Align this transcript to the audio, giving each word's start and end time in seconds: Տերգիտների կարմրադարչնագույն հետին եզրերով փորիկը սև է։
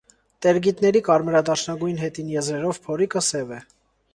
Տերգիտների 0.45 1.01
կարմրադարչնագույն 1.09 2.01
հետին 2.05 2.33
եզրերով 2.37 2.81
փորիկը 2.89 3.25
սև 3.31 3.55
է։ 3.61 3.63